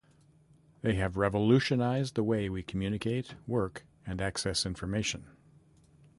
[0.81, 5.27] They have revolutionized the way we communicate, work, and access information.